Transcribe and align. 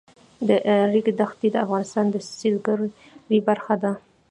د 0.47 0.49
ریګ 0.93 1.07
دښتې 1.19 1.47
د 1.51 1.55
افغانستان 1.65 2.05
د 2.11 2.15
سیلګرۍ 2.37 3.39
برخه 3.47 3.75
ده. 3.83 3.91